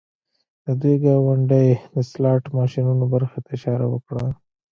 د 0.65 0.67
دوی 0.81 0.95
ګاونډۍ 1.03 1.67
د 1.93 1.95
سلاټ 2.11 2.43
ماشینونو 2.57 3.05
برخې 3.13 3.39
ته 3.45 3.49
اشاره 3.57 3.85
وکړه 3.93 4.25